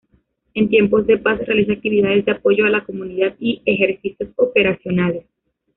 En 0.55 0.67
tiempos 0.67 1.05
de 1.05 1.19
paz 1.19 1.37
realiza 1.45 1.73
actividades 1.73 2.25
de 2.25 2.31
apoyo 2.31 2.65
a 2.65 2.71
la 2.71 2.83
comunidad 2.85 3.35
y 3.39 3.61
ejercicios 3.65 4.31
operacionales. 4.35 5.25